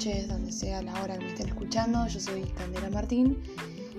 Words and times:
noches, 0.00 0.28
donde 0.28 0.50
sea 0.50 0.80
la 0.80 0.94
hora 1.02 1.18
que 1.18 1.24
me 1.24 1.30
estén 1.30 1.48
escuchando. 1.48 2.06
Yo 2.06 2.20
soy 2.20 2.40
Candela 2.56 2.88
Martín 2.88 3.36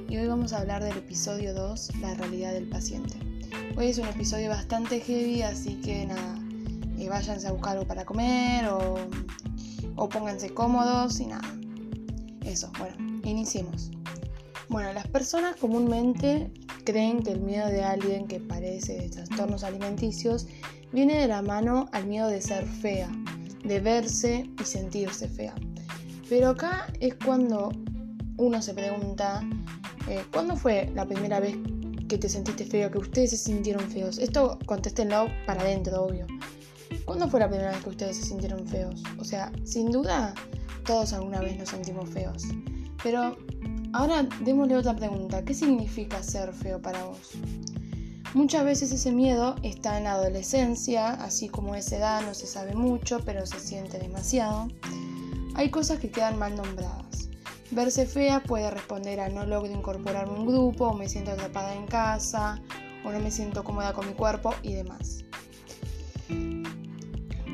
y 0.09 0.17
hoy 0.17 0.25
vamos 0.25 0.51
a 0.51 0.57
hablar 0.57 0.83
del 0.83 0.97
episodio 0.97 1.53
2, 1.53 1.97
la 2.01 2.15
realidad 2.15 2.53
del 2.53 2.67
paciente. 2.67 3.13
Hoy 3.77 3.89
es 3.89 3.99
un 3.99 4.07
episodio 4.07 4.49
bastante 4.49 4.99
heavy, 4.99 5.43
así 5.43 5.75
que 5.75 6.07
nada, 6.07 6.39
eh, 6.97 7.07
váyanse 7.07 7.47
a 7.47 7.51
buscar 7.51 7.73
algo 7.73 7.85
para 7.85 8.03
comer 8.03 8.67
o, 8.69 8.95
o 9.95 10.09
pónganse 10.09 10.51
cómodos 10.51 11.19
y 11.19 11.27
nada. 11.27 11.47
Eso, 12.45 12.71
bueno, 12.79 12.95
iniciemos. 13.23 13.91
Bueno, 14.69 14.91
las 14.93 15.07
personas 15.07 15.55
comúnmente 15.57 16.51
creen 16.83 17.21
que 17.21 17.33
el 17.33 17.41
miedo 17.41 17.67
de 17.67 17.83
alguien 17.83 18.27
que 18.27 18.39
padece 18.39 18.97
de 18.97 19.09
trastornos 19.09 19.63
alimenticios 19.63 20.47
viene 20.91 21.19
de 21.19 21.27
la 21.27 21.43
mano 21.43 21.89
al 21.91 22.07
miedo 22.07 22.27
de 22.27 22.41
ser 22.41 22.65
fea 22.65 23.07
de 23.63 23.79
verse 23.79 24.49
y 24.59 24.63
sentirse 24.63 25.27
fea. 25.27 25.53
Pero 26.31 26.51
acá 26.51 26.87
es 27.01 27.15
cuando 27.15 27.73
uno 28.37 28.61
se 28.61 28.73
pregunta, 28.73 29.43
eh, 30.07 30.23
¿cuándo 30.31 30.55
fue 30.55 30.89
la 30.95 31.05
primera 31.05 31.41
vez 31.41 31.57
que 32.07 32.17
te 32.17 32.29
sentiste 32.29 32.63
feo, 32.63 32.89
que 32.89 32.99
ustedes 32.99 33.31
se 33.31 33.37
sintieron 33.37 33.83
feos? 33.91 34.17
Esto 34.17 34.57
contéstenlo 34.65 35.27
para 35.45 35.59
adentro, 35.59 36.05
obvio. 36.05 36.25
¿Cuándo 37.03 37.27
fue 37.27 37.41
la 37.41 37.49
primera 37.49 37.71
vez 37.71 37.83
que 37.83 37.89
ustedes 37.89 38.15
se 38.15 38.23
sintieron 38.23 38.65
feos? 38.65 39.03
O 39.19 39.25
sea, 39.25 39.51
sin 39.65 39.91
duda, 39.91 40.33
todos 40.85 41.11
alguna 41.11 41.41
vez 41.41 41.59
nos 41.59 41.67
sentimos 41.67 42.09
feos. 42.09 42.45
Pero 43.03 43.35
ahora 43.91 44.25
démosle 44.45 44.77
otra 44.77 44.95
pregunta. 44.95 45.43
¿Qué 45.43 45.53
significa 45.53 46.23
ser 46.23 46.53
feo 46.53 46.81
para 46.81 47.03
vos? 47.03 47.31
Muchas 48.33 48.63
veces 48.63 48.93
ese 48.93 49.11
miedo 49.11 49.57
está 49.63 49.97
en 49.97 50.05
la 50.05 50.13
adolescencia, 50.13 51.09
así 51.09 51.49
como 51.49 51.75
esa 51.75 51.97
edad 51.97 52.21
no 52.21 52.33
se 52.33 52.47
sabe 52.47 52.73
mucho, 52.73 53.19
pero 53.25 53.45
se 53.45 53.59
siente 53.59 53.99
demasiado. 53.99 54.69
Hay 55.55 55.69
cosas 55.69 55.99
que 55.99 56.09
quedan 56.09 56.39
mal 56.39 56.55
nombradas. 56.55 57.29
Verse 57.71 58.05
fea 58.05 58.41
puede 58.41 58.69
responder 58.71 59.19
a 59.19 59.29
no 59.29 59.45
logro 59.45 59.71
incorporarme 59.71 60.33
a 60.33 60.39
un 60.39 60.45
grupo, 60.45 60.87
o 60.87 60.93
me 60.93 61.09
siento 61.09 61.31
atrapada 61.31 61.73
en 61.75 61.85
casa, 61.87 62.61
o 63.05 63.11
no 63.11 63.19
me 63.19 63.31
siento 63.31 63.63
cómoda 63.63 63.93
con 63.93 64.07
mi 64.07 64.13
cuerpo 64.13 64.53
y 64.61 64.73
demás. 64.73 65.23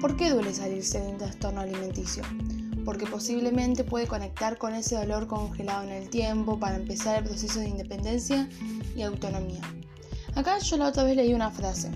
¿Por 0.02 0.16
qué 0.16 0.30
duele 0.30 0.54
salirse 0.54 1.02
de 1.02 1.08
un 1.08 1.18
trastorno 1.18 1.62
alimenticio? 1.62 2.24
Porque 2.86 3.08
posiblemente 3.08 3.84
puede 3.84 4.08
conectar 4.08 4.58
con 4.58 4.76
ese 4.76 4.96
dolor 4.96 5.28
congelado 5.28 5.84
en 5.84 5.92
el 5.92 6.10
tiempo 6.10 6.60
para 6.60 6.76
empezar 6.76 7.18
el 7.18 7.30
proceso 7.30 7.60
de 7.60 7.70
independencia 7.70 8.48
y 8.96 9.02
autonomía. 9.02 9.62
Acá 10.36 10.60
yo 10.60 10.78
la 10.78 10.90
otra 10.90 11.04
vez 11.04 11.16
leí 11.16 11.34
una 11.34 11.50
frase. 11.50 11.90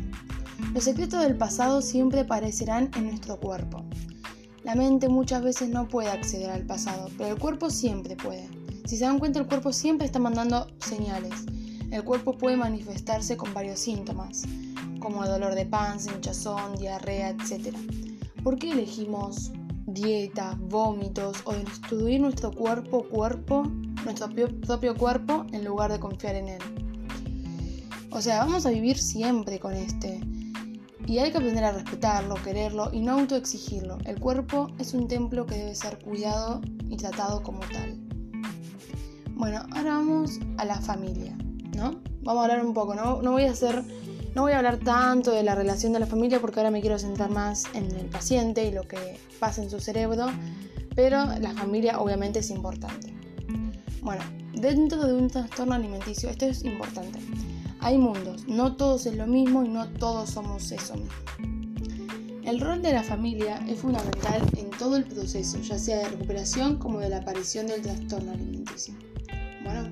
Los 0.73 0.83
secretos 0.83 1.21
del 1.21 1.37
pasado 1.37 1.81
siempre 1.81 2.21
aparecerán 2.21 2.89
en 2.95 3.07
nuestro 3.07 3.39
cuerpo. 3.39 3.85
La 4.63 4.75
mente 4.75 5.09
muchas 5.09 5.41
veces 5.41 5.69
no 5.69 5.87
puede 5.87 6.09
acceder 6.09 6.51
al 6.51 6.65
pasado, 6.65 7.09
pero 7.17 7.33
el 7.33 7.39
cuerpo 7.39 7.71
siempre 7.71 8.15
puede. 8.15 8.47
Si 8.85 8.95
se 8.97 9.05
dan 9.05 9.17
cuenta, 9.17 9.39
el 9.39 9.47
cuerpo 9.47 9.73
siempre 9.73 10.05
está 10.05 10.19
mandando 10.19 10.67
señales. 10.79 11.33
El 11.91 12.03
cuerpo 12.03 12.37
puede 12.37 12.57
manifestarse 12.57 13.37
con 13.37 13.53
varios 13.53 13.79
síntomas, 13.79 14.43
como 14.99 15.25
dolor 15.25 15.55
de 15.55 15.65
panza, 15.65 16.11
hinchazón, 16.13 16.75
diarrea, 16.75 17.31
etc. 17.31 17.75
¿Por 18.43 18.59
qué 18.59 18.71
elegimos 18.71 19.51
dieta, 19.87 20.57
vómitos 20.59 21.37
o 21.45 21.53
destruir 21.53 22.21
nuestro 22.21 22.51
cuerpo, 22.51 23.03
cuerpo, 23.09 23.63
nuestro 24.03 24.29
propio 24.61 24.95
cuerpo, 24.95 25.45
en 25.51 25.65
lugar 25.65 25.91
de 25.91 25.99
confiar 25.99 26.35
en 26.35 26.49
él? 26.49 26.61
O 28.11 28.21
sea, 28.21 28.39
vamos 28.39 28.65
a 28.65 28.69
vivir 28.69 28.97
siempre 28.97 29.59
con 29.59 29.73
este. 29.73 30.21
Y 31.07 31.19
hay 31.19 31.31
que 31.31 31.37
aprender 31.37 31.63
a 31.63 31.71
respetarlo, 31.71 32.35
quererlo 32.35 32.89
y 32.93 33.01
no 33.01 33.13
autoexigirlo. 33.13 33.97
El 34.05 34.19
cuerpo 34.19 34.69
es 34.79 34.93
un 34.93 35.07
templo 35.07 35.45
que 35.45 35.55
debe 35.55 35.75
ser 35.75 35.99
cuidado 35.99 36.61
y 36.89 36.97
tratado 36.97 37.41
como 37.43 37.59
tal. 37.59 37.99
Bueno, 39.35 39.65
ahora 39.71 39.95
vamos 39.95 40.39
a 40.57 40.65
la 40.65 40.79
familia, 40.79 41.35
¿no? 41.75 41.99
Vamos 42.21 42.41
a 42.41 42.43
hablar 42.43 42.65
un 42.65 42.73
poco, 42.73 42.93
¿no? 42.93 43.21
No 43.21 43.31
voy 43.31 43.45
a 43.45 43.51
hacer, 43.51 43.83
no 44.35 44.43
voy 44.43 44.51
a 44.51 44.57
hablar 44.57 44.77
tanto 44.77 45.31
de 45.31 45.41
la 45.41 45.55
relación 45.55 45.93
de 45.93 45.99
la 45.99 46.05
familia 46.05 46.39
porque 46.39 46.59
ahora 46.59 46.69
me 46.69 46.79
quiero 46.79 46.99
centrar 46.99 47.31
más 47.31 47.65
en 47.73 47.91
el 47.91 48.05
paciente 48.05 48.65
y 48.65 48.71
lo 48.71 48.83
que 48.83 49.19
pasa 49.39 49.63
en 49.63 49.69
su 49.71 49.79
cerebro, 49.79 50.27
pero 50.95 51.25
la 51.39 51.53
familia 51.53 51.99
obviamente 51.99 52.39
es 52.39 52.51
importante. 52.51 53.11
Bueno, 54.01 54.21
dentro 54.53 55.05
de 55.05 55.13
un 55.13 55.27
trastorno 55.27 55.73
alimenticio, 55.73 56.29
esto 56.29 56.45
es 56.45 56.63
importante. 56.63 57.19
Hay 57.83 57.97
mundos, 57.97 58.47
no 58.47 58.75
todos 58.75 59.07
es 59.07 59.15
lo 59.15 59.25
mismo 59.25 59.65
y 59.65 59.69
no 59.69 59.89
todos 59.89 60.29
somos 60.29 60.71
eso 60.71 60.93
mismo. 60.93 61.11
El 62.43 62.59
rol 62.59 62.83
de 62.83 62.93
la 62.93 63.01
familia 63.01 63.57
es 63.67 63.79
fundamental 63.79 64.41
en 64.55 64.69
todo 64.69 64.97
el 64.97 65.05
proceso, 65.05 65.59
ya 65.61 65.79
sea 65.79 65.97
de 65.97 66.09
recuperación 66.09 66.77
como 66.77 66.99
de 66.99 67.09
la 67.09 67.17
aparición 67.17 67.65
del 67.65 67.81
trastorno 67.81 68.33
alimenticio. 68.33 68.93
Bueno, 69.63 69.89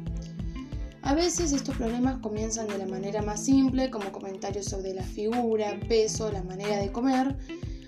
a 1.02 1.16
veces 1.16 1.52
estos 1.52 1.78
problemas 1.78 2.20
comienzan 2.20 2.68
de 2.68 2.78
la 2.78 2.86
manera 2.86 3.24
más 3.24 3.44
simple, 3.44 3.90
como 3.90 4.12
comentarios 4.12 4.68
sobre 4.68 4.94
la 4.94 5.04
figura, 5.04 5.80
peso, 5.88 6.32
la 6.32 6.44
manera 6.44 6.78
de 6.78 6.92
comer, 6.92 7.38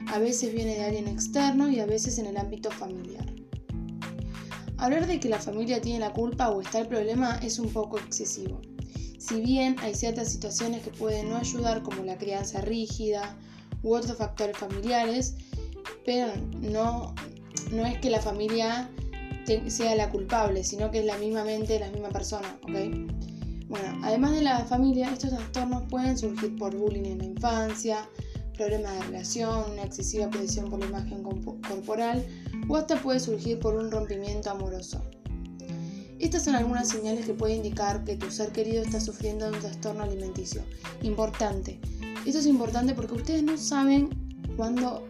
a 0.07 0.17
veces 0.17 0.51
viene 0.51 0.77
de 0.77 0.85
alguien 0.85 1.07
externo 1.07 1.69
y 1.69 1.79
a 1.79 1.85
veces 1.85 2.17
en 2.17 2.25
el 2.25 2.37
ámbito 2.37 2.71
familiar. 2.71 3.31
Hablar 4.77 5.05
de 5.05 5.19
que 5.19 5.29
la 5.29 5.37
familia 5.37 5.79
tiene 5.79 5.99
la 5.99 6.11
culpa 6.11 6.49
o 6.49 6.59
está 6.59 6.79
el 6.79 6.87
problema 6.87 7.37
es 7.43 7.59
un 7.59 7.69
poco 7.69 7.99
excesivo. 7.99 8.61
Si 9.21 9.39
bien 9.39 9.75
hay 9.81 9.93
ciertas 9.93 10.31
situaciones 10.31 10.81
que 10.81 10.89
pueden 10.89 11.29
no 11.29 11.37
ayudar, 11.37 11.83
como 11.83 12.03
la 12.03 12.17
crianza 12.17 12.59
rígida 12.59 13.37
u 13.83 13.93
otros 13.93 14.17
factores 14.17 14.57
familiares, 14.57 15.35
pero 16.03 16.33
no, 16.59 17.13
no 17.71 17.85
es 17.85 17.99
que 17.99 18.09
la 18.09 18.19
familia 18.19 18.89
sea 19.67 19.95
la 19.95 20.09
culpable, 20.09 20.63
sino 20.63 20.89
que 20.89 21.01
es 21.01 21.05
la 21.05 21.19
misma 21.19 21.43
mente, 21.43 21.79
la 21.79 21.91
misma 21.91 22.09
persona, 22.09 22.57
Bueno, 22.63 23.99
además 24.01 24.31
de 24.31 24.41
la 24.41 24.65
familia, 24.65 25.11
estos 25.13 25.29
trastornos 25.29 25.83
pueden 25.87 26.17
surgir 26.17 26.55
por 26.55 26.75
bullying 26.75 27.05
en 27.05 27.19
la 27.19 27.25
infancia, 27.25 28.09
problemas 28.57 28.95
de 28.95 29.03
relación, 29.03 29.71
una 29.71 29.83
excesiva 29.83 30.31
presión 30.31 30.67
por 30.67 30.79
la 30.79 30.87
imagen 30.87 31.21
corporal 31.21 32.25
o 32.67 32.75
hasta 32.75 32.99
puede 32.99 33.19
surgir 33.19 33.59
por 33.59 33.75
un 33.75 33.91
rompimiento 33.91 34.49
amoroso. 34.49 34.99
Estas 36.21 36.43
son 36.43 36.53
algunas 36.53 36.87
señales 36.87 37.25
que 37.25 37.33
pueden 37.33 37.57
indicar 37.57 38.03
que 38.03 38.15
tu 38.15 38.29
ser 38.29 38.51
querido 38.51 38.83
está 38.83 39.01
sufriendo 39.01 39.49
de 39.49 39.53
un 39.53 39.59
trastorno 39.59 40.03
alimenticio. 40.03 40.61
Importante. 41.01 41.79
Esto 42.27 42.37
es 42.37 42.45
importante 42.45 42.93
porque 42.93 43.15
ustedes 43.15 43.41
no 43.41 43.57
saben 43.57 44.09
cuándo 44.55 45.03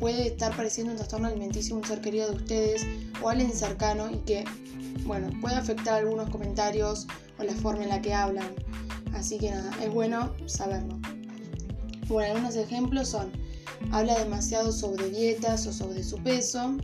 puede 0.00 0.28
estar 0.28 0.56
pareciendo 0.56 0.92
un 0.92 0.96
trastorno 0.96 1.28
alimenticio 1.28 1.76
un 1.76 1.84
ser 1.84 2.00
querido 2.00 2.30
de 2.30 2.36
ustedes 2.36 2.86
o 3.22 3.28
alguien 3.28 3.52
cercano 3.52 4.10
y 4.10 4.16
que, 4.20 4.46
bueno, 5.04 5.28
puede 5.42 5.54
afectar 5.54 5.98
algunos 5.98 6.30
comentarios 6.30 7.06
o 7.38 7.42
la 7.42 7.52
forma 7.52 7.82
en 7.82 7.90
la 7.90 8.00
que 8.00 8.14
hablan. 8.14 8.48
Así 9.12 9.36
que 9.36 9.50
nada, 9.50 9.70
es 9.82 9.92
bueno 9.92 10.32
saberlo. 10.46 10.98
Bueno, 12.08 12.36
algunos 12.36 12.56
ejemplos 12.56 13.08
son, 13.08 13.30
habla 13.92 14.18
demasiado 14.18 14.72
sobre 14.72 15.10
dietas 15.10 15.66
o 15.66 15.74
sobre 15.74 16.02
su 16.02 16.16
peso, 16.22 16.74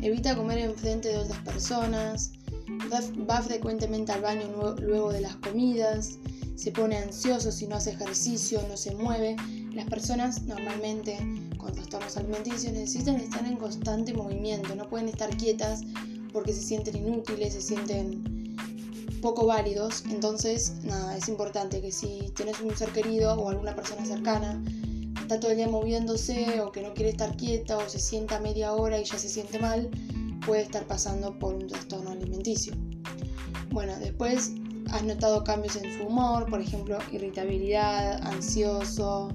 evita 0.00 0.34
comer 0.34 0.56
en 0.56 0.74
frente 0.74 1.08
de 1.08 1.18
otras 1.18 1.38
personas, 1.40 2.32
va 3.28 3.42
frecuentemente 3.42 4.12
al 4.12 4.22
baño 4.22 4.74
luego 4.80 5.12
de 5.12 5.20
las 5.20 5.36
comidas, 5.36 6.18
se 6.56 6.72
pone 6.72 6.98
ansioso 6.98 7.50
si 7.50 7.66
no 7.66 7.76
hace 7.76 7.92
ejercicio, 7.92 8.60
no 8.68 8.76
se 8.76 8.94
mueve. 8.94 9.36
Las 9.72 9.88
personas 9.88 10.42
normalmente 10.42 11.18
con 11.56 11.72
trastornos 11.72 12.16
alimenticios 12.16 12.72
necesitan 12.72 13.16
estar 13.16 13.46
en 13.46 13.56
constante 13.56 14.12
movimiento, 14.12 14.74
no 14.74 14.88
pueden 14.88 15.08
estar 15.08 15.34
quietas 15.36 15.80
porque 16.32 16.52
se 16.52 16.60
sienten 16.60 16.96
inútiles, 16.96 17.54
se 17.54 17.62
sienten 17.62 18.56
poco 19.22 19.46
válidos. 19.46 20.04
Entonces, 20.10 20.74
nada, 20.82 21.16
es 21.16 21.28
importante 21.28 21.80
que 21.80 21.92
si 21.92 22.30
tienes 22.36 22.60
un 22.60 22.76
ser 22.76 22.90
querido 22.90 23.34
o 23.34 23.48
alguna 23.48 23.74
persona 23.74 24.04
cercana 24.04 24.62
está 25.20 25.40
todo 25.40 25.52
el 25.52 25.58
día 25.58 25.68
moviéndose 25.68 26.60
o 26.60 26.72
que 26.72 26.82
no 26.82 26.92
quiere 26.92 27.10
estar 27.10 27.36
quieta 27.36 27.78
o 27.78 27.88
se 27.88 28.00
sienta 28.00 28.40
media 28.40 28.72
hora 28.74 29.00
y 29.00 29.04
ya 29.04 29.16
se 29.18 29.28
siente 29.28 29.58
mal, 29.58 29.88
puede 30.44 30.62
estar 30.62 30.86
pasando 30.86 31.38
por 31.38 31.54
un 31.54 31.68
trastorno 31.68 32.09
alimenticio. 32.20 32.74
Bueno, 33.70 33.96
después 33.98 34.52
has 34.90 35.02
notado 35.04 35.44
cambios 35.44 35.76
en 35.76 35.96
su 35.96 36.06
humor, 36.06 36.46
por 36.48 36.60
ejemplo, 36.60 36.98
irritabilidad, 37.12 38.22
ansioso, 38.26 39.28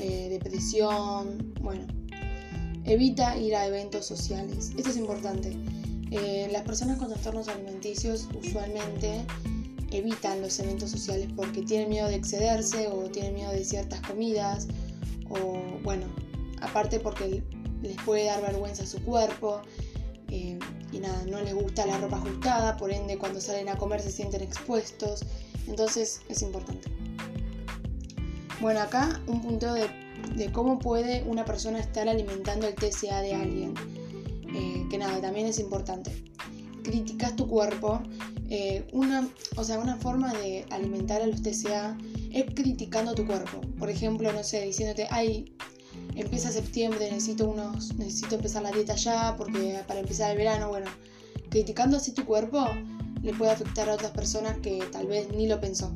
eh, 0.00 0.28
depresión, 0.30 1.52
bueno. 1.60 1.86
Evita 2.84 3.36
ir 3.36 3.56
a 3.56 3.66
eventos 3.66 4.06
sociales. 4.06 4.72
Esto 4.76 4.90
es 4.90 4.96
importante. 4.96 5.56
Eh, 6.12 6.48
las 6.52 6.62
personas 6.62 6.98
con 6.98 7.08
trastornos 7.08 7.48
alimenticios 7.48 8.28
usualmente 8.40 9.24
evitan 9.90 10.40
los 10.40 10.58
eventos 10.60 10.90
sociales 10.90 11.28
porque 11.34 11.62
tienen 11.62 11.88
miedo 11.88 12.06
de 12.08 12.14
excederse 12.14 12.86
o 12.86 13.10
tienen 13.10 13.34
miedo 13.34 13.50
de 13.50 13.64
ciertas 13.64 14.00
comidas 14.02 14.68
o 15.28 15.58
bueno, 15.82 16.06
aparte 16.60 17.00
porque 17.00 17.42
les 17.82 17.96
puede 18.02 18.26
dar 18.26 18.40
vergüenza 18.40 18.84
a 18.84 18.86
su 18.86 19.00
cuerpo 19.02 19.62
eh, 20.28 20.58
y 20.96 21.00
nada, 21.00 21.24
no 21.26 21.40
les 21.42 21.54
gusta 21.54 21.86
la 21.86 21.98
ropa 21.98 22.16
ajustada, 22.16 22.76
por 22.76 22.90
ende 22.90 23.18
cuando 23.18 23.40
salen 23.40 23.68
a 23.68 23.76
comer 23.76 24.00
se 24.00 24.10
sienten 24.10 24.42
expuestos, 24.42 25.24
entonces 25.66 26.22
es 26.28 26.42
importante. 26.42 26.88
Bueno, 28.60 28.80
acá 28.80 29.20
un 29.26 29.42
punto 29.42 29.74
de, 29.74 29.86
cómo 30.52 30.78
puede 30.78 31.22
una 31.24 31.44
persona 31.44 31.78
estar 31.78 32.08
alimentando 32.08 32.66
el 32.66 32.74
TCA 32.74 33.20
de 33.20 33.34
alguien. 33.34 33.74
Eh, 34.54 34.86
que 34.88 34.96
nada, 34.96 35.20
también 35.20 35.46
es 35.46 35.58
importante. 35.58 36.24
Criticas 36.82 37.36
tu 37.36 37.46
cuerpo. 37.46 38.00
Eh, 38.48 38.86
una, 38.92 39.28
o 39.56 39.64
sea, 39.64 39.78
una 39.78 39.96
forma 39.96 40.32
de 40.32 40.64
alimentar 40.70 41.20
a 41.20 41.26
los 41.26 41.42
TCA 41.42 41.98
es 42.32 42.46
criticando 42.54 43.14
tu 43.14 43.26
cuerpo. 43.26 43.60
Por 43.78 43.90
ejemplo, 43.90 44.32
no 44.32 44.42
sé, 44.42 44.62
diciéndote, 44.62 45.06
ay, 45.10 45.52
empieza 46.16 46.50
septiembre, 46.50 47.10
necesito 47.10 47.48
unos, 47.48 47.94
necesito 47.94 48.36
empezar 48.36 48.62
la 48.62 48.72
dieta 48.72 48.94
ya, 48.96 49.36
porque 49.36 49.80
para 49.86 50.00
empezar 50.00 50.30
el 50.32 50.38
verano, 50.38 50.68
bueno, 50.68 50.90
criticando 51.50 51.98
así 51.98 52.12
tu 52.12 52.24
cuerpo 52.24 52.66
le 53.22 53.34
puede 53.34 53.52
afectar 53.52 53.88
a 53.88 53.94
otras 53.94 54.12
personas 54.12 54.56
que 54.58 54.82
tal 54.90 55.06
vez 55.06 55.28
ni 55.30 55.46
lo 55.46 55.60
pensó. 55.60 55.94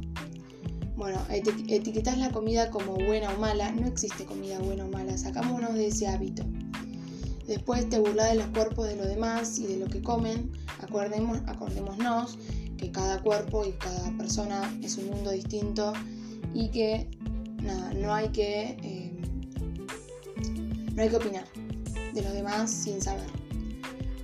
Bueno, 0.96 1.18
etiquetas 1.30 2.18
la 2.18 2.30
comida 2.30 2.70
como 2.70 2.94
buena 2.94 3.30
o 3.30 3.38
mala, 3.38 3.72
no 3.72 3.86
existe 3.86 4.26
comida 4.26 4.58
buena 4.58 4.84
o 4.84 4.88
mala, 4.88 5.16
sacámonos 5.16 5.74
de 5.74 5.86
ese 5.86 6.06
hábito. 6.06 6.44
Después 7.46 7.88
te 7.88 7.98
burlas 7.98 8.28
de 8.30 8.34
los 8.36 8.46
cuerpos 8.48 8.86
de 8.86 8.96
los 8.96 9.06
demás 9.06 9.58
y 9.58 9.66
de 9.66 9.78
lo 9.78 9.86
que 9.86 10.02
comen. 10.02 10.52
Acordemos, 10.80 11.38
acordémonos 11.46 12.38
que 12.76 12.92
cada 12.92 13.22
cuerpo 13.22 13.64
y 13.64 13.72
cada 13.72 14.10
persona 14.18 14.78
es 14.82 14.98
un 14.98 15.08
mundo 15.08 15.30
distinto 15.30 15.92
y 16.54 16.68
que 16.68 17.08
nada, 17.62 17.92
no 17.94 18.14
hay 18.14 18.28
que 18.28 18.76
eh, 18.82 18.99
no 21.00 21.04
hay 21.04 21.10
que 21.10 21.16
opinar 21.16 21.44
de 22.12 22.20
los 22.20 22.32
demás 22.34 22.70
sin 22.70 23.00
saber. 23.00 23.24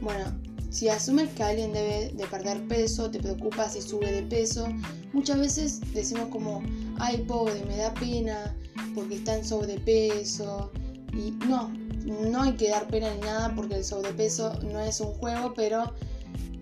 Bueno, 0.02 0.24
si 0.68 0.90
asumes 0.90 1.30
que 1.30 1.42
alguien 1.42 1.72
debe 1.72 2.12
de 2.12 2.26
perder 2.26 2.68
peso, 2.68 3.10
te 3.10 3.18
preocupa 3.18 3.66
si 3.70 3.80
sube 3.80 4.12
de 4.12 4.22
peso, 4.22 4.68
muchas 5.14 5.38
veces 5.38 5.80
decimos 5.94 6.28
como, 6.28 6.62
ay 6.98 7.24
pobre, 7.26 7.64
me 7.64 7.78
da 7.78 7.94
pena 7.94 8.54
porque 8.94 9.14
está 9.14 9.38
en 9.38 9.44
sobrepeso. 9.46 10.70
Y 11.14 11.30
no, 11.48 11.70
no 12.04 12.42
hay 12.42 12.52
que 12.56 12.68
dar 12.68 12.86
pena 12.88 13.08
ni 13.14 13.20
nada 13.22 13.54
porque 13.56 13.76
el 13.76 13.84
sobrepeso 13.84 14.52
no 14.64 14.78
es 14.78 15.00
un 15.00 15.14
juego, 15.14 15.54
pero 15.54 15.94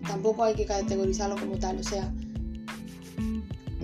tampoco 0.06 0.44
hay 0.44 0.54
que 0.54 0.64
categorizarlo 0.64 1.34
como 1.34 1.58
tal. 1.58 1.80
O 1.80 1.82
sea, 1.82 2.14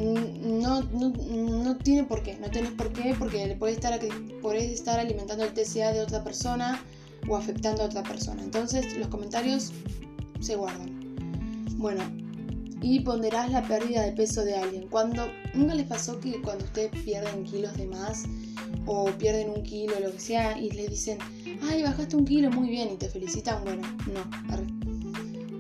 no, 0.01 0.83
no, 0.83 1.77
tiene 1.77 2.05
por 2.05 2.23
qué, 2.23 2.37
no 2.39 2.51
tienes 2.51 2.73
por 2.73 2.93
qué 2.93 3.15
porque 3.19 3.47
le 3.47 3.57
puede 3.57 3.75
estar, 3.75 3.99
puedes 4.41 4.71
estar 4.73 4.99
alimentando 4.99 5.45
el 5.45 5.53
TCA 5.53 5.93
de 5.93 6.01
otra 6.01 6.25
persona 6.25 6.83
o 7.29 7.37
afectando 7.37 7.83
a 7.83 7.87
otra 7.87 8.03
persona. 8.03 8.43
Entonces 8.43 8.97
los 8.97 9.09
comentarios 9.09 9.73
se 10.41 10.57
guardan. 10.57 10.89
Bueno, 11.77 12.03
y 12.83 13.01
ponderás 13.01 13.51
la 13.51 13.63
pérdida 13.63 14.03
de 14.03 14.13
peso 14.13 14.45
de 14.45 14.55
alguien. 14.55 14.89
Cuando 14.89 15.29
nunca 15.55 15.75
les 15.75 15.87
pasó 15.87 16.19
que 16.19 16.41
cuando 16.41 16.65
ustedes 16.65 16.91
pierden 17.05 17.45
kilos 17.45 17.77
de 17.77 17.87
más 17.87 18.25
o 18.87 19.11
pierden 19.19 19.51
un 19.51 19.63
kilo, 19.63 19.99
lo 20.01 20.13
que 20.13 20.21
sea, 20.21 20.59
y 20.59 20.71
le 20.71 20.89
dicen, 20.89 21.19
ay, 21.63 21.83
bajaste 21.83 22.17
un 22.17 22.25
kilo, 22.25 22.51
muy 22.51 22.71
bien, 22.71 22.91
y 22.93 22.97
te 22.97 23.09
felicitan, 23.09 23.63
bueno, 23.65 23.83
no. 24.13 24.61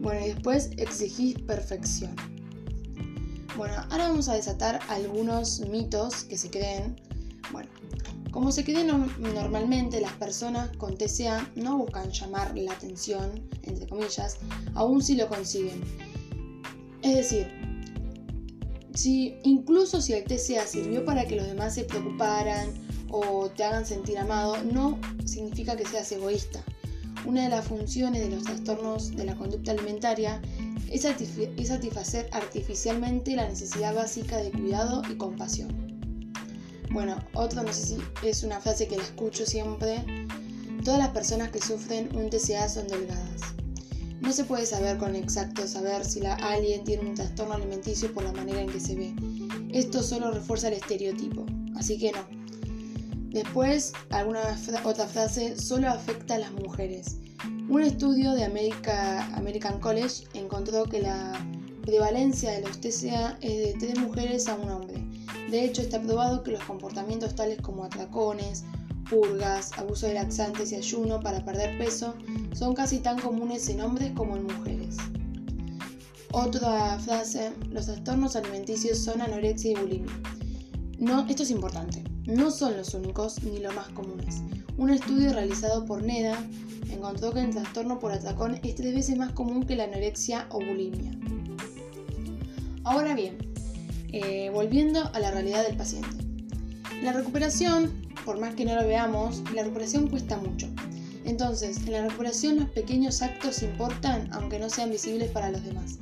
Bueno, 0.00 0.25
y 0.25 0.31
después 0.31 0.70
exigís 0.78 1.38
perfección. 1.40 2.14
Bueno, 3.61 3.75
ahora 3.91 4.09
vamos 4.09 4.27
a 4.31 4.37
desatar 4.37 4.81
algunos 4.89 5.61
mitos 5.69 6.25
que 6.25 6.39
se 6.39 6.49
creen. 6.49 6.97
Bueno, 7.53 7.69
como 8.31 8.53
se 8.53 8.65
cree 8.65 8.85
normalmente, 8.85 10.01
las 10.01 10.15
personas 10.15 10.75
con 10.79 10.97
TCA 10.97 11.47
no 11.57 11.77
buscan 11.77 12.11
llamar 12.11 12.57
la 12.57 12.73
atención, 12.73 13.47
entre 13.65 13.87
comillas, 13.87 14.39
aun 14.73 15.03
si 15.03 15.15
lo 15.15 15.29
consiguen. 15.29 15.83
Es 17.03 17.17
decir, 17.17 17.49
si, 18.95 19.37
incluso 19.43 20.01
si 20.01 20.15
el 20.15 20.25
TCA 20.25 20.67
sirvió 20.67 21.05
para 21.05 21.27
que 21.27 21.37
los 21.37 21.47
demás 21.47 21.75
se 21.75 21.85
preocuparan 21.85 22.71
o 23.11 23.51
te 23.51 23.62
hagan 23.62 23.85
sentir 23.85 24.17
amado, 24.17 24.57
no 24.65 24.99
significa 25.27 25.77
que 25.77 25.85
seas 25.85 26.11
egoísta. 26.12 26.65
Una 27.27 27.43
de 27.43 27.51
las 27.51 27.67
funciones 27.67 28.23
de 28.23 28.35
los 28.35 28.45
trastornos 28.45 29.15
de 29.15 29.27
la 29.27 29.37
conducta 29.37 29.73
alimentaria 29.73 30.41
es, 30.90 31.02
satisfacer 31.02 32.28
artificialmente 32.32 33.37
la 33.37 33.48
necesidad 33.48 33.94
básica 33.94 34.38
de 34.38 34.50
cuidado 34.50 35.02
y 35.08 35.16
compasión. 35.16 35.90
Bueno, 36.90 37.16
otra 37.34 37.62
no 37.62 37.72
sé 37.72 37.87
si 37.87 38.26
es 38.26 38.42
una 38.42 38.60
frase 38.60 38.88
que 38.88 38.96
la 38.96 39.04
escucho 39.04 39.46
siempre. 39.46 40.04
Todas 40.84 40.98
las 40.98 41.10
personas 41.10 41.50
que 41.50 41.60
sufren 41.60 42.14
un 42.16 42.28
TCA 42.28 42.69
son 42.69 42.88
delgadas. 42.88 43.40
No 44.20 44.32
se 44.32 44.44
puede 44.44 44.66
saber 44.66 44.98
con 44.98 45.14
exacto 45.14 45.66
saber 45.69 46.04
si 46.04 46.20
la, 46.20 46.34
alguien 46.34 46.84
tiene 46.84 47.08
un 47.08 47.14
trastorno 47.14 47.54
alimenticio 47.54 48.12
por 48.12 48.25
la 48.25 48.32
manera 48.32 48.60
en 48.60 48.69
que 48.69 48.81
se 48.81 48.96
ve. 48.96 49.14
Esto 49.72 50.02
solo 50.02 50.32
refuerza 50.32 50.69
el 50.69 50.75
estereotipo, 50.75 51.46
así 51.76 51.98
que 51.98 52.12
no. 52.12 52.26
Después, 53.31 53.92
alguna 54.10 54.40
otra 54.84 55.06
frase, 55.06 55.56
solo 55.56 55.88
afecta 55.88 56.34
a 56.34 56.38
las 56.38 56.52
mujeres. 56.52 57.19
Un 57.70 57.82
estudio 57.82 58.32
de 58.32 58.43
American 58.43 59.78
College 59.78 60.25
encontró 60.34 60.87
que 60.87 61.00
la 61.00 61.40
prevalencia 61.82 62.50
de 62.50 62.62
los 62.62 62.81
TCA 62.81 63.38
es 63.40 63.58
de 63.58 63.76
tres 63.78 63.96
mujeres 63.96 64.49
a 64.49 64.56
un 64.56 64.69
hombre. 64.70 64.96
De 65.52 65.64
hecho, 65.64 65.81
está 65.81 66.02
probado 66.02 66.43
que 66.43 66.50
los 66.50 66.64
comportamientos 66.64 67.37
tales 67.37 67.61
como 67.62 67.84
atracones, 67.84 68.64
purgas, 69.08 69.70
abuso 69.78 70.08
de 70.08 70.14
laxantes 70.14 70.72
y 70.72 70.75
ayuno 70.75 71.20
para 71.20 71.44
perder 71.44 71.78
peso 71.78 72.17
son 72.55 72.75
casi 72.75 72.99
tan 72.99 73.20
comunes 73.20 73.69
en 73.69 73.82
hombres 73.82 74.11
como 74.16 74.37
en 74.37 74.49
mujeres. 74.49 74.96
Otra 76.32 76.99
frase, 76.99 77.52
los 77.70 77.87
trastornos 77.87 78.34
alimenticios 78.34 78.99
son 78.99 79.23
anorexia 79.23 79.70
y 79.70 79.75
bulimia. 79.76 80.12
No, 80.99 81.25
esto 81.28 81.44
es 81.44 81.52
importante, 81.52 82.02
no 82.26 82.50
son 82.50 82.76
los 82.76 82.94
únicos 82.94 83.43
ni 83.43 83.58
los 83.58 83.75
más 83.75 83.88
comunes. 83.88 84.43
Un 84.76 84.90
estudio 84.90 85.32
realizado 85.32 85.84
por 85.84 86.02
NEDA 86.02 86.38
encontró 86.90 87.32
que 87.32 87.40
el 87.40 87.50
trastorno 87.50 87.99
por 87.99 88.12
atracón 88.12 88.58
es 88.62 88.75
tres 88.75 88.94
veces 88.94 89.17
más 89.17 89.32
común 89.32 89.64
que 89.64 89.76
la 89.76 89.84
anorexia 89.84 90.46
o 90.50 90.58
bulimia. 90.58 91.12
Ahora 92.84 93.14
bien, 93.14 93.37
eh, 94.12 94.50
volviendo 94.52 95.11
a 95.12 95.20
la 95.20 95.31
realidad 95.31 95.64
del 95.67 95.76
paciente. 95.76 96.17
La 97.02 97.12
recuperación, 97.12 97.93
por 98.25 98.38
más 98.38 98.55
que 98.55 98.64
no 98.64 98.75
lo 98.75 98.87
veamos, 98.87 99.43
la 99.55 99.62
recuperación 99.62 100.08
cuesta 100.08 100.37
mucho. 100.37 100.69
Entonces, 101.25 101.78
en 101.87 101.93
la 101.93 102.02
recuperación 102.02 102.56
los 102.56 102.70
pequeños 102.70 103.23
actos 103.23 103.62
importan 103.62 104.28
aunque 104.32 104.58
no 104.58 104.69
sean 104.69 104.90
visibles 104.90 105.31
para 105.31 105.50
los 105.50 105.64
demás. 105.64 105.99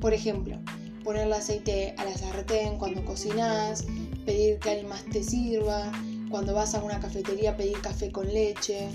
Por 0.00 0.14
ejemplo, 0.14 0.58
ponerle 1.02 1.34
aceite 1.34 1.94
a 1.98 2.04
la 2.04 2.16
sartén 2.16 2.78
cuando 2.78 3.04
cocinas, 3.04 3.84
pedir 4.24 4.58
que 4.58 4.70
alguien 4.70 4.88
más 4.88 5.04
te 5.04 5.22
sirva, 5.22 5.92
cuando 6.30 6.54
vas 6.54 6.74
a 6.74 6.82
una 6.82 6.98
cafetería 6.98 7.56
pedir 7.56 7.80
café 7.80 8.10
con 8.10 8.26
leche, 8.26 8.88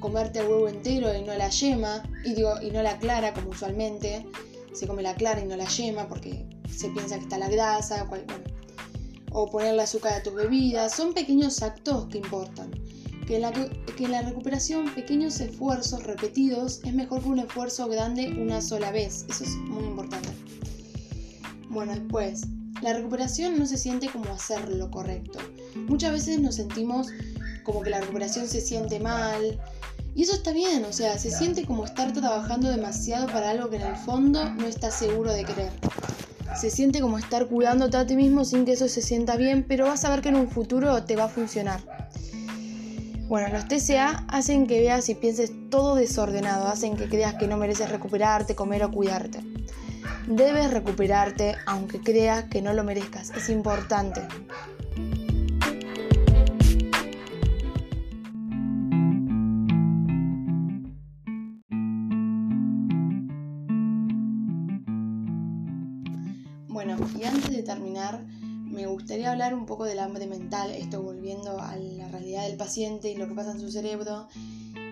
comerte 0.00 0.40
el 0.40 0.48
huevo 0.48 0.68
entero 0.68 1.14
y 1.14 1.22
no 1.22 1.34
la 1.34 1.48
yema, 1.48 2.02
y, 2.24 2.34
digo, 2.34 2.60
y 2.60 2.70
no 2.70 2.82
la 2.82 2.98
clara 2.98 3.32
como 3.32 3.50
usualmente, 3.50 4.26
se 4.72 4.86
come 4.86 5.02
la 5.02 5.14
clara 5.14 5.40
y 5.40 5.46
no 5.46 5.56
la 5.56 5.66
yema 5.66 6.08
porque 6.08 6.44
se 6.70 6.88
piensa 6.90 7.16
que 7.16 7.22
está 7.22 7.38
la 7.38 7.48
grasa, 7.48 8.06
o 9.32 9.50
ponerle 9.50 9.82
azúcar 9.82 10.14
a 10.14 10.22
tus 10.22 10.34
bebidas, 10.34 10.94
son 10.94 11.14
pequeños 11.14 11.62
actos 11.62 12.06
que 12.06 12.18
importan. 12.18 12.70
Que 13.26 13.38
la, 13.38 13.50
que 13.96 14.06
la 14.06 14.20
recuperación 14.20 14.94
pequeños 14.94 15.40
esfuerzos 15.40 16.02
repetidos 16.02 16.82
es 16.84 16.92
mejor 16.92 17.22
que 17.22 17.28
un 17.28 17.38
esfuerzo 17.38 17.88
grande 17.88 18.28
una 18.28 18.60
sola 18.60 18.90
vez, 18.90 19.24
eso 19.30 19.44
es 19.44 19.56
muy 19.56 19.84
importante. 19.84 20.28
Bueno, 21.70 21.92
después, 21.92 22.42
la 22.84 22.92
recuperación 22.92 23.58
no 23.58 23.64
se 23.64 23.78
siente 23.78 24.10
como 24.10 24.30
hacer 24.30 24.68
lo 24.68 24.90
correcto. 24.90 25.38
Muchas 25.74 26.12
veces 26.12 26.38
nos 26.38 26.56
sentimos 26.56 27.08
como 27.62 27.80
que 27.80 27.88
la 27.88 27.98
recuperación 27.98 28.46
se 28.46 28.60
siente 28.60 29.00
mal, 29.00 29.58
y 30.14 30.24
eso 30.24 30.34
está 30.34 30.52
bien, 30.52 30.84
o 30.84 30.92
sea, 30.92 31.16
se 31.18 31.30
siente 31.30 31.64
como 31.64 31.86
estar 31.86 32.12
trabajando 32.12 32.70
demasiado 32.70 33.26
para 33.26 33.48
algo 33.48 33.70
que 33.70 33.76
en 33.76 33.82
el 33.82 33.96
fondo 33.96 34.44
no 34.50 34.66
estás 34.66 34.98
seguro 34.98 35.32
de 35.32 35.44
querer. 35.44 35.72
Se 36.60 36.68
siente 36.68 37.00
como 37.00 37.16
estar 37.16 37.46
cuidándote 37.46 37.96
a 37.96 38.06
ti 38.06 38.16
mismo 38.16 38.44
sin 38.44 38.66
que 38.66 38.72
eso 38.72 38.86
se 38.86 39.00
sienta 39.00 39.36
bien, 39.36 39.64
pero 39.66 39.86
vas 39.86 40.04
a 40.04 40.10
ver 40.10 40.20
que 40.20 40.28
en 40.28 40.36
un 40.36 40.50
futuro 40.50 41.04
te 41.04 41.16
va 41.16 41.24
a 41.24 41.28
funcionar. 41.28 41.80
Bueno, 43.28 43.48
los 43.48 43.66
TCA 43.66 44.26
hacen 44.28 44.66
que 44.66 44.80
veas 44.80 45.08
y 45.08 45.14
pienses 45.14 45.52
todo 45.70 45.94
desordenado, 45.94 46.68
hacen 46.68 46.96
que 46.96 47.08
creas 47.08 47.36
que 47.36 47.48
no 47.48 47.56
mereces 47.56 47.88
recuperarte, 47.88 48.54
comer 48.54 48.84
o 48.84 48.90
cuidarte. 48.90 49.53
Debes 50.26 50.70
recuperarte 50.72 51.56
aunque 51.66 52.00
creas 52.00 52.44
que 52.44 52.62
no 52.62 52.72
lo 52.72 52.82
merezcas, 52.84 53.30
es 53.30 53.48
importante. 53.50 54.22
y 67.18 67.24
antes 67.24 67.50
de 67.50 67.62
terminar, 67.62 68.24
me 68.64 68.86
gustaría 68.86 69.30
hablar 69.30 69.54
un 69.54 69.66
poco 69.66 69.84
del 69.84 69.98
hambre 69.98 70.26
mental, 70.26 70.70
esto 70.70 71.02
volviendo 71.02 71.60
a 71.60 71.76
la 71.76 72.08
realidad 72.08 72.46
del 72.46 72.56
paciente 72.56 73.10
y 73.10 73.16
lo 73.16 73.28
que 73.28 73.34
pasa 73.34 73.52
en 73.52 73.60
su 73.60 73.70
cerebro 73.70 74.28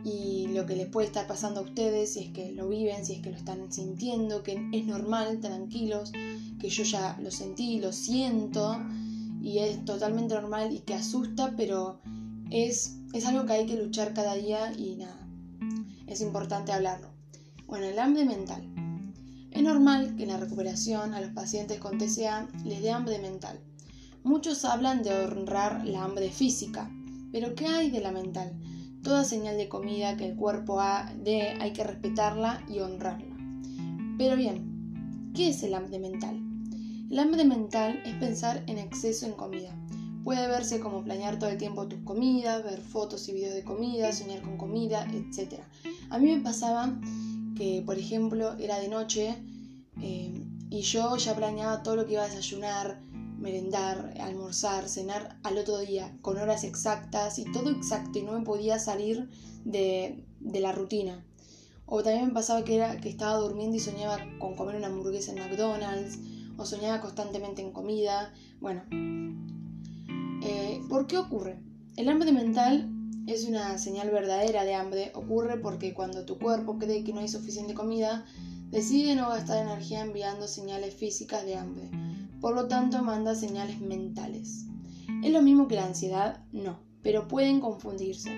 y 0.04 0.48
lo 0.48 0.66
que 0.66 0.76
les 0.76 0.88
puede 0.88 1.06
estar 1.06 1.26
pasando 1.26 1.60
a 1.60 1.62
ustedes, 1.62 2.14
si 2.14 2.24
es 2.24 2.28
que 2.30 2.52
lo 2.52 2.68
viven, 2.68 3.04
si 3.04 3.14
es 3.14 3.20
que 3.20 3.30
lo 3.30 3.36
están 3.36 3.72
sintiendo, 3.72 4.42
que 4.42 4.68
es 4.72 4.84
normal, 4.86 5.40
tranquilos, 5.40 6.12
que 6.60 6.68
yo 6.68 6.82
ya 6.84 7.18
lo 7.22 7.30
sentí, 7.30 7.80
lo 7.80 7.92
siento 7.92 8.78
y 9.40 9.58
es 9.58 9.84
totalmente 9.84 10.34
normal 10.34 10.72
y 10.72 10.80
que 10.80 10.94
asusta, 10.94 11.54
pero 11.56 12.00
es, 12.50 12.96
es 13.12 13.26
algo 13.26 13.46
que 13.46 13.52
hay 13.52 13.66
que 13.66 13.76
luchar 13.76 14.14
cada 14.14 14.34
día 14.34 14.72
y 14.72 14.96
nada, 14.96 15.28
es 16.06 16.20
importante 16.20 16.72
hablarlo. 16.72 17.08
Bueno, 17.66 17.86
el 17.86 17.98
hambre 17.98 18.24
mental. 18.24 18.62
Es 19.50 19.62
normal 19.62 20.16
que 20.16 20.22
en 20.22 20.30
la 20.30 20.38
recuperación 20.38 21.14
a 21.14 21.20
los 21.20 21.30
pacientes 21.30 21.78
con 21.78 21.98
TCA 21.98 22.48
les 22.64 22.82
dé 22.82 22.90
hambre 22.90 23.18
mental. 23.18 23.60
Muchos 24.24 24.64
hablan 24.64 25.02
de 25.02 25.12
honrar 25.12 25.84
la 25.86 26.04
hambre 26.04 26.30
física, 26.30 26.90
pero 27.32 27.54
¿qué 27.54 27.66
hay 27.66 27.90
de 27.90 28.00
la 28.00 28.12
mental? 28.12 28.52
Toda 29.02 29.24
señal 29.24 29.56
de 29.56 29.68
comida 29.68 30.16
que 30.16 30.26
el 30.26 30.36
cuerpo 30.36 30.80
dé 31.24 31.56
hay 31.60 31.72
que 31.72 31.82
respetarla 31.82 32.64
y 32.68 32.78
honrarla. 32.78 33.36
Pero 34.16 34.36
bien, 34.36 35.32
¿qué 35.34 35.48
es 35.48 35.62
el 35.64 35.74
hambre 35.74 35.98
mental? 35.98 36.40
El 37.10 37.18
hambre 37.18 37.44
mental 37.44 38.00
es 38.06 38.14
pensar 38.14 38.62
en 38.68 38.78
exceso 38.78 39.26
en 39.26 39.32
comida. 39.32 39.76
Puede 40.22 40.46
verse 40.46 40.78
como 40.78 41.02
planear 41.02 41.38
todo 41.38 41.50
el 41.50 41.58
tiempo 41.58 41.88
tus 41.88 41.98
comidas, 42.04 42.62
ver 42.62 42.80
fotos 42.80 43.28
y 43.28 43.32
videos 43.32 43.54
de 43.54 43.64
comida, 43.64 44.12
soñar 44.12 44.40
con 44.40 44.56
comida, 44.56 45.04
etc. 45.12 45.60
A 46.10 46.18
mí 46.18 46.34
me 46.34 46.40
pasaba 46.40 46.96
que, 47.56 47.82
por 47.84 47.98
ejemplo, 47.98 48.54
era 48.58 48.78
de 48.78 48.88
noche 48.88 49.36
eh, 50.00 50.32
y 50.70 50.80
yo 50.82 51.16
ya 51.16 51.34
planeaba 51.34 51.82
todo 51.82 51.96
lo 51.96 52.06
que 52.06 52.12
iba 52.12 52.22
a 52.22 52.28
desayunar, 52.28 53.02
merendar, 53.42 54.14
almorzar, 54.20 54.88
cenar 54.88 55.36
al 55.42 55.58
otro 55.58 55.78
día, 55.78 56.16
con 56.22 56.38
horas 56.38 56.62
exactas 56.64 57.38
y 57.38 57.44
todo 57.52 57.70
exacto 57.70 58.18
y 58.18 58.22
no 58.22 58.38
me 58.38 58.44
podía 58.44 58.78
salir 58.78 59.28
de, 59.64 60.24
la 60.40 60.72
rutina. 60.72 61.24
O 61.84 62.02
también 62.02 62.28
me 62.28 62.32
pasaba 62.32 62.64
que, 62.64 62.76
era, 62.76 62.96
que 62.98 63.08
estaba 63.08 63.36
durmiendo 63.36 63.76
y 63.76 63.80
soñaba 63.80 64.18
con 64.38 64.54
comer 64.54 64.76
una 64.76 64.86
hamburguesa 64.86 65.32
en 65.32 65.40
McDonald's, 65.40 66.18
o 66.56 66.64
soñaba 66.64 67.00
constantemente 67.00 67.62
en 67.62 67.72
comida. 67.72 68.32
Bueno, 68.60 68.82
eh, 70.42 70.80
¿por 70.88 71.06
qué 71.06 71.18
ocurre? 71.18 71.58
El 71.96 72.08
hambre 72.08 72.32
mental 72.32 72.88
es 73.26 73.46
una 73.46 73.76
señal 73.78 74.10
verdadera 74.10 74.64
de 74.64 74.74
hambre. 74.74 75.10
Ocurre 75.14 75.58
porque 75.58 75.94
cuando 75.94 76.24
tu 76.24 76.38
cuerpo 76.38 76.78
cree 76.78 77.02
que 77.02 77.12
no 77.12 77.20
hay 77.20 77.28
suficiente 77.28 77.74
comida, 77.74 78.24
decide 78.70 79.16
no 79.16 79.28
gastar 79.28 79.66
energía 79.66 80.00
enviando 80.00 80.46
señales 80.46 80.94
físicas 80.94 81.44
de 81.44 81.56
hambre. 81.56 81.90
Por 82.42 82.56
lo 82.56 82.66
tanto, 82.66 83.00
manda 83.04 83.36
señales 83.36 83.80
mentales. 83.80 84.66
¿Es 85.22 85.32
lo 85.32 85.42
mismo 85.42 85.68
que 85.68 85.76
la 85.76 85.86
ansiedad? 85.86 86.44
No, 86.50 86.80
pero 87.00 87.28
pueden 87.28 87.60
confundirse. 87.60 88.30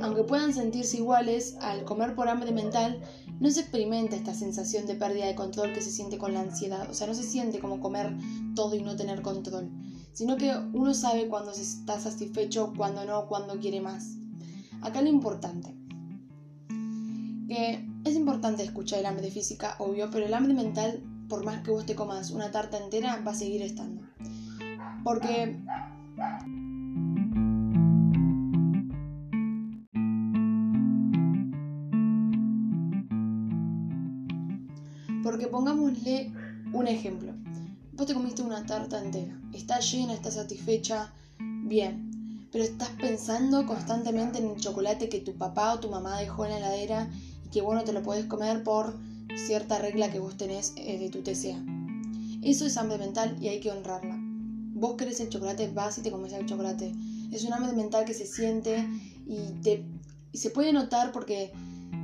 Aunque 0.00 0.22
puedan 0.22 0.54
sentirse 0.54 0.98
iguales, 0.98 1.56
al 1.60 1.84
comer 1.84 2.14
por 2.14 2.28
hambre 2.28 2.52
mental 2.52 3.00
no 3.40 3.50
se 3.50 3.62
experimenta 3.62 4.14
esta 4.14 4.34
sensación 4.34 4.86
de 4.86 4.94
pérdida 4.94 5.26
de 5.26 5.34
control 5.34 5.72
que 5.72 5.82
se 5.82 5.90
siente 5.90 6.16
con 6.16 6.32
la 6.32 6.42
ansiedad. 6.42 6.88
O 6.88 6.94
sea, 6.94 7.08
no 7.08 7.14
se 7.14 7.24
siente 7.24 7.58
como 7.58 7.80
comer 7.80 8.16
todo 8.54 8.76
y 8.76 8.82
no 8.82 8.94
tener 8.94 9.20
control, 9.20 9.68
sino 10.12 10.36
que 10.36 10.54
uno 10.72 10.94
sabe 10.94 11.26
cuándo 11.26 11.52
se 11.52 11.62
está 11.62 11.98
satisfecho, 11.98 12.72
cuándo 12.76 13.04
no, 13.04 13.26
cuándo 13.26 13.58
quiere 13.58 13.80
más. 13.80 14.16
Acá 14.80 15.02
lo 15.02 15.08
importante, 15.08 15.74
que 17.48 17.84
es 18.04 18.14
importante 18.14 18.62
escuchar 18.62 19.00
el 19.00 19.06
hambre 19.06 19.28
física, 19.28 19.74
obvio, 19.80 20.08
pero 20.12 20.26
el 20.26 20.34
hambre 20.34 20.54
mental 20.54 21.02
por 21.30 21.44
más 21.44 21.62
que 21.62 21.70
vos 21.70 21.86
te 21.86 21.94
comas 21.94 22.32
una 22.32 22.50
tarta 22.50 22.76
entera, 22.76 23.22
va 23.26 23.30
a 23.30 23.34
seguir 23.34 23.62
estando. 23.62 24.02
Porque... 25.04 25.56
Porque 35.22 35.46
pongámosle 35.46 36.32
un 36.72 36.88
ejemplo. 36.88 37.32
Vos 37.92 38.06
te 38.06 38.14
comiste 38.14 38.42
una 38.42 38.66
tarta 38.66 39.02
entera, 39.02 39.38
estás 39.52 39.92
llena, 39.92 40.14
estás 40.14 40.34
satisfecha, 40.34 41.12
bien, 41.38 42.48
pero 42.50 42.64
estás 42.64 42.88
pensando 43.00 43.66
constantemente 43.66 44.38
en 44.38 44.50
el 44.50 44.56
chocolate 44.56 45.08
que 45.08 45.20
tu 45.20 45.36
papá 45.36 45.74
o 45.74 45.80
tu 45.80 45.90
mamá 45.90 46.18
dejó 46.18 46.46
en 46.46 46.52
la 46.52 46.58
heladera 46.58 47.08
y 47.44 47.50
que 47.50 47.60
vos 47.60 47.74
no 47.74 47.84
te 47.84 47.92
lo 47.92 48.02
podés 48.02 48.24
comer 48.24 48.64
por 48.64 48.94
cierta 49.36 49.78
regla 49.78 50.10
que 50.10 50.18
vos 50.18 50.36
tenés 50.36 50.72
eh, 50.76 50.98
de 50.98 51.08
tu 51.10 51.22
TCA. 51.22 51.62
Eso 52.42 52.66
es 52.66 52.76
hambre 52.76 52.98
mental 52.98 53.36
y 53.40 53.48
hay 53.48 53.60
que 53.60 53.70
honrarla. 53.70 54.18
Vos 54.18 54.96
querés 54.96 55.20
el 55.20 55.28
chocolate, 55.28 55.68
vas 55.68 55.98
y 55.98 56.02
te 56.02 56.10
comes 56.10 56.32
el 56.32 56.46
chocolate. 56.46 56.92
Es 57.32 57.44
un 57.44 57.52
hambre 57.52 57.72
mental 57.72 58.04
que 58.04 58.14
se 58.14 58.26
siente 58.26 58.88
y, 59.26 59.60
te, 59.62 59.84
se 60.32 60.50
puede 60.50 60.72
notar 60.72 61.12
porque 61.12 61.52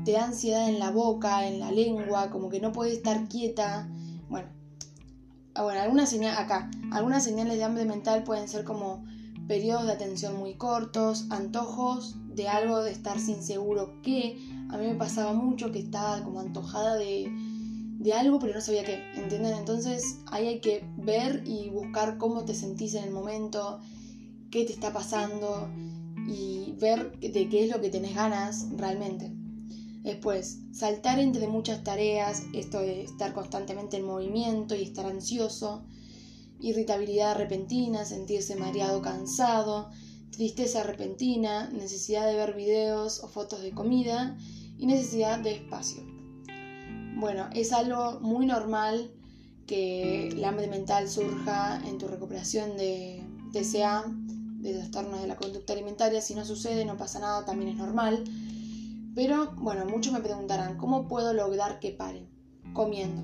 te 0.04 0.12
da 0.12 0.24
ansiedad 0.24 0.68
en 0.68 0.78
la 0.78 0.90
boca, 0.90 1.48
en 1.48 1.58
la 1.58 1.72
lengua, 1.72 2.30
como 2.30 2.48
que 2.48 2.60
no 2.60 2.72
puedes 2.72 2.94
estar 2.94 3.28
quieta. 3.28 3.88
Bueno, 4.28 4.48
ah, 5.54 5.62
bueno 5.62 5.80
algunas 5.80 6.10
señales, 6.10 6.38
acá, 6.38 6.70
algunas 6.92 7.24
señales 7.24 7.56
de 7.56 7.64
hambre 7.64 7.84
mental 7.86 8.24
pueden 8.24 8.48
ser 8.48 8.64
como 8.64 9.04
periodos 9.48 9.86
de 9.86 9.92
atención 9.92 10.36
muy 10.36 10.54
cortos, 10.54 11.26
antojos 11.30 12.16
de 12.36 12.48
algo, 12.48 12.82
de 12.82 12.92
estar 12.92 13.18
sin 13.18 13.42
seguro 13.42 14.00
qué. 14.02 14.38
A 14.70 14.76
mí 14.76 14.86
me 14.86 14.94
pasaba 14.94 15.32
mucho 15.32 15.72
que 15.72 15.78
estaba 15.78 16.22
como 16.22 16.40
antojada 16.40 16.96
de, 16.96 17.28
de 17.98 18.12
algo, 18.12 18.38
pero 18.38 18.54
no 18.54 18.60
sabía 18.60 18.84
qué, 18.84 19.00
¿entienden? 19.16 19.54
Entonces 19.54 20.18
ahí 20.26 20.46
hay 20.46 20.60
que 20.60 20.84
ver 20.96 21.42
y 21.46 21.70
buscar 21.70 22.18
cómo 22.18 22.44
te 22.44 22.54
sentís 22.54 22.94
en 22.94 23.04
el 23.04 23.10
momento, 23.10 23.80
qué 24.50 24.64
te 24.64 24.72
está 24.72 24.92
pasando 24.92 25.68
y 26.28 26.74
ver 26.80 27.18
de 27.18 27.48
qué 27.48 27.64
es 27.64 27.70
lo 27.70 27.80
que 27.80 27.90
tenés 27.90 28.14
ganas 28.14 28.66
realmente. 28.76 29.32
Después, 30.02 30.60
saltar 30.72 31.18
entre 31.18 31.48
muchas 31.48 31.82
tareas, 31.82 32.44
esto 32.52 32.78
de 32.78 33.02
estar 33.02 33.32
constantemente 33.32 33.96
en 33.96 34.04
movimiento 34.04 34.76
y 34.76 34.82
estar 34.82 35.06
ansioso, 35.06 35.84
irritabilidad 36.60 37.36
repentina, 37.36 38.04
sentirse 38.04 38.54
mareado, 38.54 39.02
cansado, 39.02 39.90
tristeza 40.36 40.82
repentina, 40.82 41.68
necesidad 41.70 42.26
de 42.26 42.36
ver 42.36 42.54
videos 42.54 43.20
o 43.22 43.28
fotos 43.28 43.62
de 43.62 43.72
comida 43.72 44.36
y 44.76 44.86
necesidad 44.86 45.38
de 45.38 45.52
espacio. 45.52 46.02
Bueno, 47.18 47.48
es 47.54 47.72
algo 47.72 48.20
muy 48.20 48.44
normal 48.44 49.10
que 49.66 50.28
el 50.28 50.44
hambre 50.44 50.68
mental 50.68 51.08
surja 51.08 51.80
en 51.86 51.96
tu 51.96 52.06
recuperación 52.06 52.76
de 52.76 53.22
TCA, 53.52 54.04
de 54.58 54.74
trastornos 54.74 55.22
de 55.22 55.26
la 55.26 55.36
conducta 55.36 55.72
alimentaria. 55.72 56.20
Si 56.20 56.34
no 56.34 56.44
sucede, 56.44 56.84
no 56.84 56.98
pasa 56.98 57.18
nada, 57.18 57.46
también 57.46 57.70
es 57.70 57.76
normal. 57.76 58.22
Pero 59.14 59.54
bueno, 59.56 59.86
muchos 59.86 60.12
me 60.12 60.20
preguntarán, 60.20 60.76
¿cómo 60.76 61.08
puedo 61.08 61.32
lograr 61.32 61.80
que 61.80 61.92
pare? 61.92 62.28
Comiendo. 62.74 63.22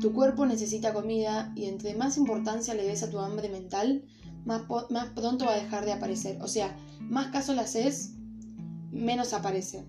Tu 0.00 0.12
cuerpo 0.12 0.44
necesita 0.44 0.92
comida 0.92 1.52
y 1.54 1.66
entre 1.66 1.94
más 1.94 2.16
importancia 2.16 2.74
le 2.74 2.82
des 2.82 3.04
a 3.04 3.10
tu 3.10 3.20
hambre 3.20 3.48
mental, 3.48 4.04
más, 4.44 4.62
más 4.90 5.08
pronto 5.10 5.46
va 5.46 5.52
a 5.52 5.62
dejar 5.62 5.84
de 5.84 5.92
aparecer. 5.92 6.40
O 6.42 6.48
sea, 6.48 6.76
más 7.00 7.28
caso 7.28 7.54
le 7.54 7.60
haces, 7.60 8.14
menos 8.90 9.32
aparece. 9.32 9.84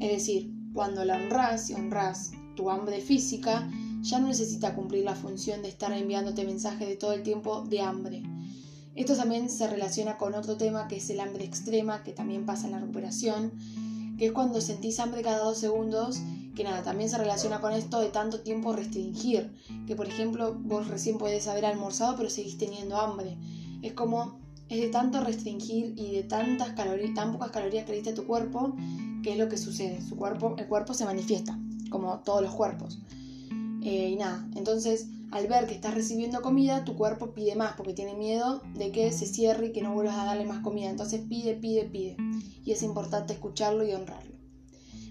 Es 0.00 0.10
decir, 0.10 0.52
cuando 0.72 1.04
la 1.04 1.16
honras 1.16 1.70
y 1.70 1.74
honras 1.74 2.32
tu 2.56 2.70
hambre 2.70 3.00
física, 3.00 3.68
ya 4.02 4.18
no 4.18 4.28
necesita 4.28 4.74
cumplir 4.74 5.04
la 5.04 5.14
función 5.14 5.62
de 5.62 5.68
estar 5.68 5.92
enviándote 5.92 6.44
mensajes 6.44 6.88
de 6.88 6.96
todo 6.96 7.12
el 7.12 7.22
tiempo 7.22 7.62
de 7.62 7.80
hambre. 7.80 8.22
Esto 8.94 9.16
también 9.16 9.48
se 9.48 9.68
relaciona 9.68 10.18
con 10.18 10.34
otro 10.34 10.56
tema 10.56 10.88
que 10.88 10.96
es 10.96 11.08
el 11.08 11.20
hambre 11.20 11.44
extrema, 11.44 12.02
que 12.02 12.12
también 12.12 12.44
pasa 12.44 12.66
en 12.66 12.72
la 12.72 12.80
recuperación, 12.80 13.52
que 14.18 14.26
es 14.26 14.32
cuando 14.32 14.60
sentís 14.60 15.00
hambre 15.00 15.22
cada 15.22 15.38
dos 15.38 15.58
segundos 15.58 16.20
que 16.54 16.64
nada, 16.64 16.82
también 16.82 17.08
se 17.08 17.18
relaciona 17.18 17.60
con 17.60 17.72
esto 17.72 18.00
de 18.00 18.08
tanto 18.08 18.40
tiempo 18.40 18.72
restringir, 18.72 19.50
que 19.86 19.96
por 19.96 20.06
ejemplo 20.06 20.54
vos 20.54 20.88
recién 20.88 21.18
podés 21.18 21.48
haber 21.48 21.64
almorzado 21.64 22.16
pero 22.16 22.28
seguís 22.28 22.58
teniendo 22.58 22.96
hambre. 22.98 23.38
Es 23.82 23.92
como, 23.92 24.40
es 24.68 24.80
de 24.80 24.88
tanto 24.88 25.22
restringir 25.22 25.94
y 25.96 26.12
de 26.12 26.22
tantas 26.22 26.72
calorías, 26.72 27.14
tan 27.14 27.32
pocas 27.32 27.50
calorías 27.50 27.84
que 27.84 27.92
le 27.92 27.98
diste 27.98 28.14
tu 28.14 28.26
cuerpo, 28.26 28.74
que 29.22 29.32
es 29.32 29.38
lo 29.38 29.48
que 29.48 29.58
sucede. 29.58 30.00
Su 30.00 30.16
cuerpo, 30.16 30.54
el 30.58 30.66
cuerpo 30.66 30.94
se 30.94 31.04
manifiesta, 31.04 31.58
como 31.90 32.20
todos 32.20 32.42
los 32.42 32.54
cuerpos. 32.54 33.00
Eh, 33.82 34.10
y 34.10 34.16
nada, 34.16 34.48
entonces 34.54 35.08
al 35.32 35.46
ver 35.46 35.66
que 35.66 35.74
estás 35.74 35.94
recibiendo 35.94 36.42
comida, 36.42 36.84
tu 36.84 36.94
cuerpo 36.94 37.32
pide 37.32 37.56
más 37.56 37.72
porque 37.74 37.94
tiene 37.94 38.14
miedo 38.14 38.60
de 38.74 38.92
que 38.92 39.10
se 39.12 39.26
cierre 39.26 39.68
y 39.68 39.72
que 39.72 39.80
no 39.80 39.94
vuelvas 39.94 40.18
a 40.18 40.26
darle 40.26 40.44
más 40.44 40.58
comida. 40.58 40.90
Entonces 40.90 41.22
pide, 41.26 41.54
pide, 41.54 41.84
pide. 41.84 42.16
Y 42.64 42.70
es 42.72 42.82
importante 42.82 43.32
escucharlo 43.32 43.82
y 43.82 43.92
honrarlo. 43.92 44.36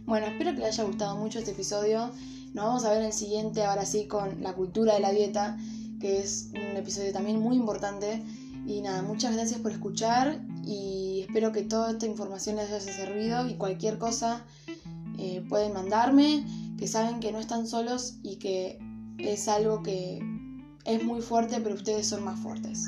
Bueno, 0.05 0.27
espero 0.27 0.51
que 0.51 0.59
les 0.59 0.67
haya 0.67 0.83
gustado 0.83 1.15
mucho 1.17 1.39
este 1.39 1.51
episodio. 1.51 2.11
Nos 2.53 2.65
vamos 2.65 2.85
a 2.85 2.91
ver 2.91 2.99
en 2.99 3.07
el 3.07 3.13
siguiente, 3.13 3.63
ahora 3.63 3.83
sí, 3.83 4.05
con 4.05 4.43
la 4.43 4.53
cultura 4.53 4.93
de 4.93 4.99
la 4.99 5.11
dieta, 5.11 5.57
que 5.99 6.19
es 6.19 6.51
un 6.53 6.77
episodio 6.77 7.11
también 7.11 7.39
muy 7.39 7.55
importante. 7.55 8.23
Y 8.65 8.81
nada, 8.81 9.01
muchas 9.01 9.33
gracias 9.33 9.59
por 9.59 9.71
escuchar 9.71 10.39
y 10.63 11.25
espero 11.27 11.51
que 11.51 11.63
toda 11.63 11.91
esta 11.91 12.05
información 12.05 12.57
les 12.57 12.71
haya 12.71 12.79
servido 12.79 13.47
y 13.47 13.55
cualquier 13.55 13.97
cosa 13.97 14.45
eh, 15.17 15.43
pueden 15.49 15.73
mandarme, 15.73 16.45
que 16.77 16.87
saben 16.87 17.19
que 17.19 17.31
no 17.31 17.39
están 17.39 17.67
solos 17.67 18.17
y 18.23 18.37
que 18.37 18.79
es 19.17 19.47
algo 19.47 19.83
que 19.83 20.19
es 20.85 21.03
muy 21.03 21.21
fuerte, 21.21 21.59
pero 21.61 21.75
ustedes 21.75 22.07
son 22.07 22.23
más 22.23 22.39
fuertes. 22.39 22.85